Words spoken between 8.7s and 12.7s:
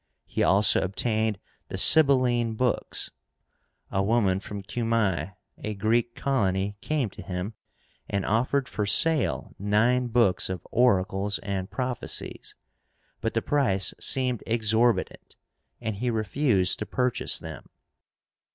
sale nine books of oracles and prophecies;